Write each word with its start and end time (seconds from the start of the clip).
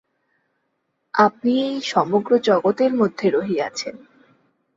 আপনি 1.13 1.51
এই 1.63 1.81
সমগ্র 1.85 2.31
জগতের 2.39 2.91
মধ্যে 2.95 3.27
রহিয়াছেন। 3.29 3.95